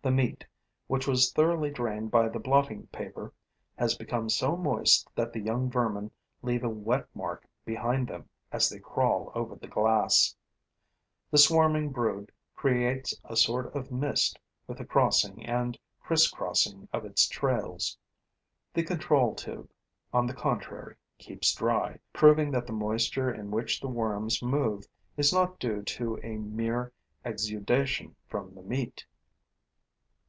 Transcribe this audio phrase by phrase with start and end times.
[0.00, 0.46] The meat,
[0.86, 3.32] which was thoroughly drained by the blotting paper,
[3.76, 8.68] has become so moist that the young vermin leave a wet mark behind them as
[8.68, 10.36] they crawl over the glass.
[11.32, 17.04] The swarming brood creates a sort of mist with the crossing and criss crossing of
[17.04, 17.98] its trails.
[18.72, 19.68] The control tube,
[20.12, 24.84] on the contrary, keeps dry, proving that the moisture in which the worms move
[25.16, 26.92] is not due to a mere
[27.24, 29.04] exudation from the meat.